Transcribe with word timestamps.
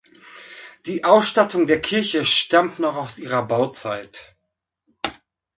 Die 0.87 1.03
Ausstattung 1.03 1.67
der 1.67 1.79
Kirche 1.79 2.25
stammt 2.25 2.79
noch 2.79 2.95
aus 2.95 3.19
ihrer 3.19 3.43
Bauzeit. 3.47 4.35